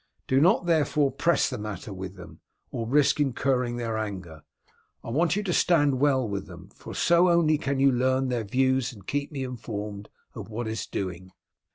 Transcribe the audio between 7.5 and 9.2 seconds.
can you learn their views and